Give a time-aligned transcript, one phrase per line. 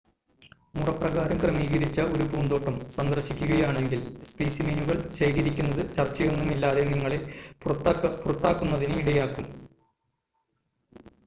[0.75, 7.19] "മുറപ്രകാരം ക്രമീകരിച്ച ഒരു പൂന്തോട്ടം സന്ദർശിക്കുകയാണെങ്കിൽ "സ്‌പെസിമെനുകൾ" ശേഖരിക്കുന്നത് ചർച്ചയൊന്നുമില്ലാതെ നിങ്ങളെ
[7.63, 9.47] പുറത്താക്കുന്നതിന് ഇടയാക്കും.